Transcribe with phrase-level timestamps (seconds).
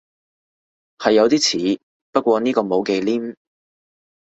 [0.97, 1.39] 係有啲
[1.75, 1.79] 似，
[2.11, 3.37] 不過呢個冇忌廉